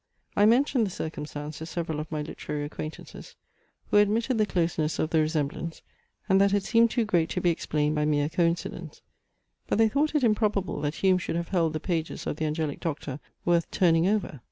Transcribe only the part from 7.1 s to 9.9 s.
to be explained by mere coincidence; but they